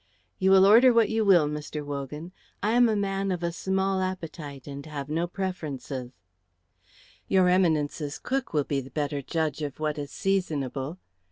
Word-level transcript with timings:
"You 0.39 0.49
will 0.49 0.65
order 0.65 0.91
what 0.91 1.09
you 1.11 1.23
will, 1.23 1.47
Mr. 1.47 1.85
Wogan. 1.85 2.31
I 2.63 2.71
am 2.71 2.89
a 2.89 2.95
man 2.95 3.31
of 3.31 3.43
a 3.43 3.51
small 3.51 4.01
appetite 4.01 4.65
and 4.65 4.83
have 4.87 5.09
no 5.09 5.27
preferences." 5.27 6.09
"Your 7.27 7.47
Eminence's 7.49 8.17
cook 8.17 8.51
will 8.51 8.63
be 8.63 8.81
the 8.81 8.89
better 8.89 9.21
judge 9.21 9.61
of 9.61 9.79
what 9.79 9.99
is 9.99 10.09
seasonable. 10.09 10.97